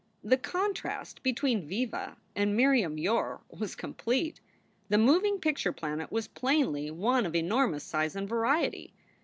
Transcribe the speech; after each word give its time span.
The 0.23 0.35
contrast 0.37 1.21
between 1.21 1.67
Viva 1.67 2.17
and 2.35 2.57
Miriam 2.57 2.97
Yore 2.97 3.41
was 3.51 3.75
complete. 3.75 4.41
The 4.89 4.97
moving 4.97 5.37
picture 5.39 5.71
planet 5.71 6.11
was 6.11 6.27
plainly 6.27 6.89
one 6.89 7.27
of 7.27 7.35
enormous 7.35 7.83
size 7.83 8.15
and 8.15 8.27
variety. 8.27 8.95